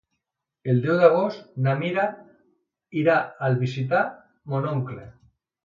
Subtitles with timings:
[0.71, 2.07] El deu d'agost na Mira
[3.03, 3.19] irà
[3.49, 4.03] a visitar
[4.55, 5.09] mon oncle.